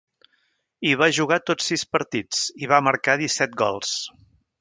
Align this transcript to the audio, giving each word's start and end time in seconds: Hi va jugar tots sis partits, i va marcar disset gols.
Hi 0.87 0.93
va 1.01 1.09
jugar 1.17 1.37
tots 1.49 1.69
sis 1.71 1.83
partits, 1.97 2.39
i 2.65 2.71
va 2.75 2.79
marcar 2.87 3.17
disset 3.23 3.55
gols. 3.65 3.93